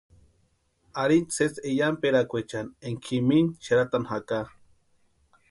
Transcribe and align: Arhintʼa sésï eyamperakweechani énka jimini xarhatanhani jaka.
Arhintʼa 1.01 1.35
sésï 1.37 1.59
eyamperakweechani 1.71 2.73
énka 2.87 3.05
jimini 3.07 3.51
xarhatanhani 3.65 4.17
jaka. 4.27 4.39